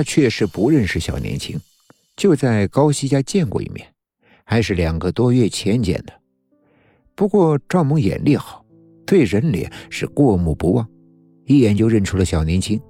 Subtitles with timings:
[0.00, 1.60] 他确实不认识小年轻，
[2.16, 3.86] 就在高希家见过一面，
[4.44, 6.12] 还是两个多月前见的。
[7.14, 8.64] 不过赵蒙眼力好，
[9.04, 10.88] 对人脸是过目不忘，
[11.44, 12.80] 一眼就认出了小年轻。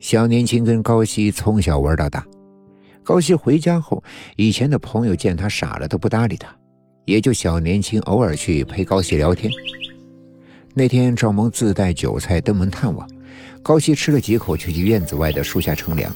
[0.00, 2.26] 小年轻跟高希从小玩到大，
[3.02, 4.02] 高希回家后，
[4.36, 6.56] 以前的朋友见他傻了都不搭理他，
[7.04, 9.52] 也就小年轻偶尔去陪高希聊天。
[10.72, 13.06] 那天赵蒙自带酒菜登门探望。
[13.62, 16.14] 高希吃了几口，就去院子外的树下乘凉。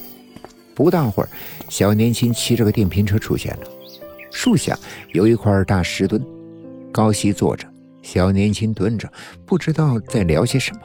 [0.75, 1.29] 不大会儿，
[1.69, 3.63] 小年轻骑着个电瓶车出现了。
[4.31, 4.79] 树下
[5.13, 6.25] 有一块大石墩，
[6.93, 7.67] 高希坐着，
[8.03, 9.11] 小年轻蹲着，
[9.45, 10.83] 不知道在聊些什么。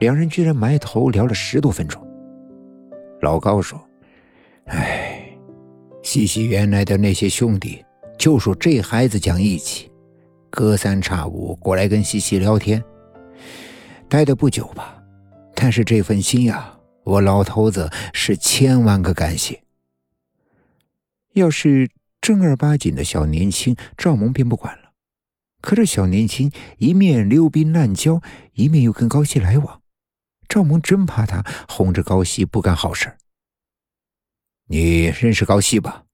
[0.00, 2.00] 两人居然埋头聊了十多分钟。
[3.22, 3.82] 老高说
[4.66, 5.26] ：“哎，
[6.02, 7.82] 西西原来的那些兄弟
[8.18, 9.90] 就说这孩子讲义气，
[10.50, 12.80] 隔三差五过来跟西西聊天。
[14.08, 14.93] 待的不久吧。”
[15.54, 19.62] 但是这份心呀，我老头子是千万个感谢。
[21.32, 24.92] 要是正儿八经的小年轻，赵蒙便不管了。
[25.60, 28.20] 可这小年轻一面溜冰滥交，
[28.52, 29.80] 一面又跟高希来往，
[30.48, 33.16] 赵蒙真怕他哄着高希不干好事。
[34.66, 36.04] 你认识高希吧？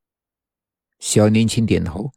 [0.98, 2.12] 小年轻点头。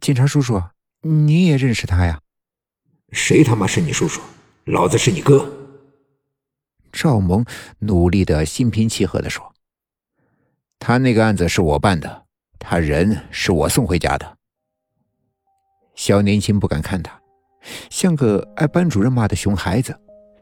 [0.00, 0.62] 警察叔叔，
[1.02, 2.20] 你也认识他呀？
[3.12, 4.20] 谁他妈是你叔叔？
[4.64, 5.59] 老子是你哥。
[6.92, 7.44] 赵蒙
[7.78, 9.52] 努力的心平气和的说
[10.78, 12.24] ：“他那个案子是我办的，
[12.58, 14.36] 他人是我送回家的。”
[15.94, 17.20] 小年轻不敢看他，
[17.90, 19.94] 像个挨班主任骂的熊孩子，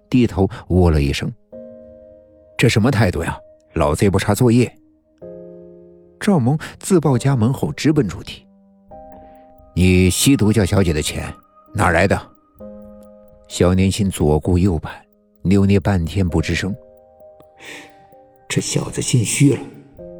[0.08, 1.32] 低头喔了一声
[2.56, 3.38] ：“这什么态度呀？
[3.74, 4.72] 老子也不差作业。”
[6.20, 8.46] 赵蒙自报家门后直奔主题
[9.74, 11.32] ：“你吸毒叫小姐的钱
[11.74, 12.20] 哪来的？”
[13.48, 15.07] 小年轻左顾右盼。
[15.48, 16.76] 扭捏半天不吱声。
[18.46, 19.60] 这小子心虚了，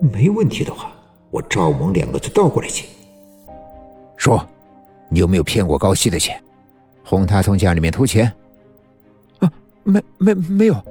[0.00, 0.90] 没问题的话，
[1.30, 2.88] 我赵蒙两个就倒过来请。
[4.16, 4.44] 说，
[5.10, 6.42] 你有没有骗过高希的钱，
[7.04, 8.32] 哄他从家里面偷钱？
[9.40, 9.52] 啊，
[9.84, 10.82] 没没没有。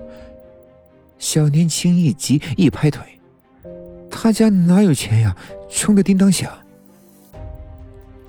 [1.17, 3.03] 小年轻一急一拍腿，
[4.07, 5.35] 他家哪有钱呀，
[5.67, 6.55] 穷的叮当响。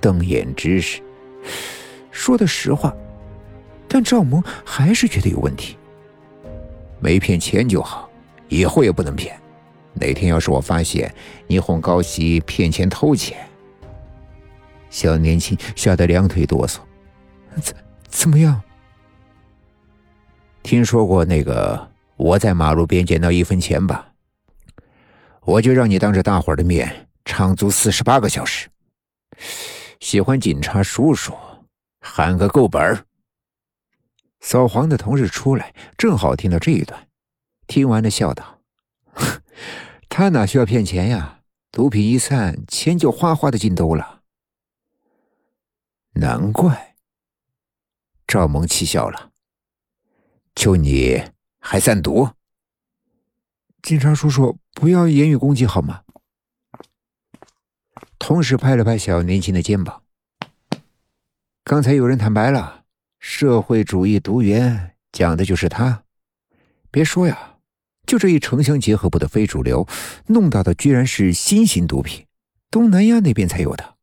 [0.01, 1.01] 瞪眼直视，
[2.09, 2.95] 说的实话，
[3.87, 5.77] 但赵蒙还是觉得有问题。
[6.99, 8.09] 没骗钱就好，
[8.47, 9.39] 以后也不能骗。
[9.93, 11.13] 哪天要是我发现
[11.47, 13.37] 你哄高希骗钱偷钱，
[14.89, 16.77] 小年轻吓得两腿哆嗦。
[17.61, 17.75] 怎
[18.07, 18.61] 怎么样？
[20.61, 24.07] 听说过那个我在马路边捡到一分钱吧？
[25.41, 28.69] 我就让你当着大伙的面长足四十八个小时。
[29.99, 31.33] 喜欢警察叔叔，
[32.01, 33.03] 喊个够本儿。
[34.39, 37.07] 扫黄的同事出来，正好听到这一段，
[37.67, 38.61] 听完了笑道
[40.09, 41.41] ：“他哪需要骗钱呀？
[41.71, 44.21] 毒品一散，钱就哗哗的进兜了。
[46.13, 46.95] 难怪。”
[48.25, 49.31] 赵萌气笑了
[50.55, 52.29] ：“就你还散毒？
[53.81, 56.03] 警察叔叔，不要言语攻击好吗？”
[58.17, 60.03] 同事拍了拍小年轻的肩膀
[61.63, 62.77] ：“刚才有人坦白了。”
[63.19, 66.03] 社会主义毒源讲的就是他，
[66.89, 67.57] 别说呀，
[68.05, 69.85] 就这一城乡结合部的非主流，
[70.27, 72.25] 弄到的居然是新型毒品，
[72.71, 73.97] 东南亚那边才有的。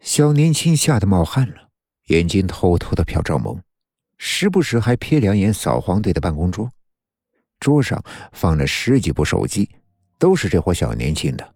[0.00, 1.68] 小年轻吓得冒汗了，
[2.06, 3.60] 眼睛偷偷的瞟赵萌，
[4.16, 6.70] 时不时还瞥两眼扫黄队的办公桌，
[7.60, 9.68] 桌上放了十几部手机，
[10.18, 11.54] 都是这伙小年轻的。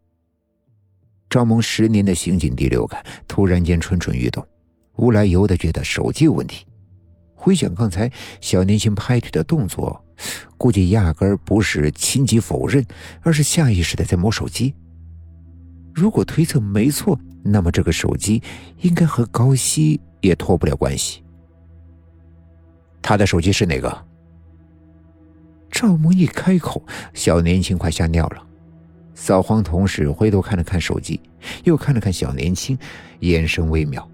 [1.31, 4.47] 赵萌十年的刑警第六感突然间蠢蠢欲动。
[4.99, 6.67] 无来由的觉得手机有问题，
[7.35, 8.11] 回想刚才
[8.41, 10.05] 小年轻拍腿的动作，
[10.57, 12.85] 估计压根儿不是轻击否认，
[13.23, 14.75] 而是下意识的在摸手机。
[15.95, 18.43] 如果推测没错，那么这个手机
[18.81, 21.23] 应该和高希也脱不了关系。
[23.01, 24.07] 他的手机是哪个？
[25.71, 26.85] 赵萌一开口，
[27.15, 28.43] 小年轻快吓尿了。
[29.15, 31.21] 扫黄同事回头看了看手机，
[31.63, 32.77] 又看了看小年轻，
[33.21, 34.09] 眼神微妙。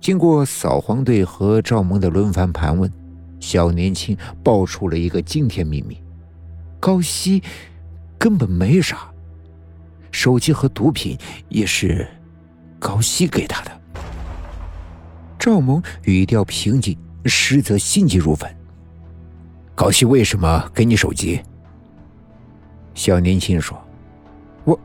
[0.00, 2.90] 经过扫黄队和赵萌的轮番盘问，
[3.38, 6.02] 小年轻爆出了一个惊天秘密：
[6.80, 7.42] 高希
[8.18, 9.10] 根本没啥，
[10.10, 11.18] 手机和毒品
[11.50, 12.08] 也是
[12.78, 13.70] 高希给他的。
[15.38, 18.50] 赵萌语调平静，实则心急如焚。
[19.74, 21.42] 高希为什么给你手机？
[22.94, 23.78] 小年轻说
[24.64, 24.80] ：“我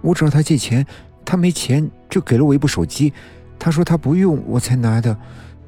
[0.00, 0.86] 我找他借钱，
[1.24, 3.12] 他没钱，就给了我一部手机。”
[3.60, 5.16] 他说他不用，我才拿的。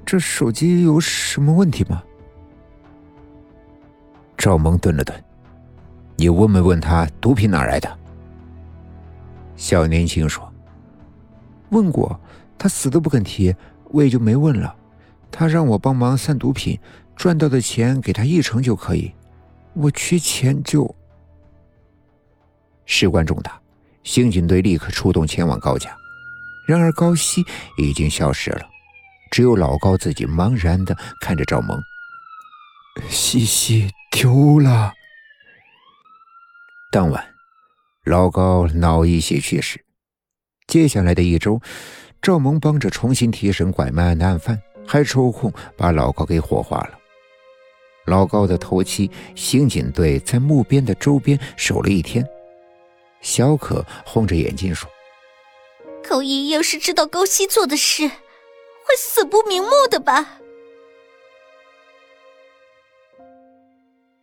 [0.04, 2.02] 这手机有什么问题吗？
[4.36, 5.24] 赵萌顿了顿，
[6.16, 7.98] 你问没问他毒品哪来的？
[9.54, 10.52] 小年轻说
[11.70, 12.18] ：“问过，
[12.58, 13.54] 他死都不肯提，
[13.90, 14.74] 我也就没问了。
[15.30, 16.76] 他让我帮忙散毒品，
[17.14, 19.12] 赚到的钱给他一成就可以。
[19.74, 20.92] 我缺钱就……”
[22.86, 23.60] 事关重大，
[24.02, 25.94] 刑警队立刻出动前往高家。
[26.72, 27.44] 然而高希
[27.76, 28.66] 已经消失了，
[29.30, 31.78] 只有老高自己茫然的看着赵萌。
[33.10, 34.94] 西西丢了。
[36.90, 37.22] 当晚，
[38.06, 39.84] 老高脑溢血去世。
[40.66, 41.60] 接下来的一周，
[42.22, 46.98] 赵萌帮着重新提审拐卖案的案犯，还抽空把老高给火化了。
[48.06, 52.26] 老高的头七刑警队在墓边的周边守了一天。
[53.20, 54.90] 小可红着眼睛说
[56.08, 60.38] ：“高一要是知道高希做的事，会死不瞑目的吧？”